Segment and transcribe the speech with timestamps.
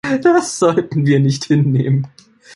[0.23, 2.07] Das sollten wir nicht hinnehmen!